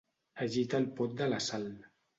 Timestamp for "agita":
0.45-0.79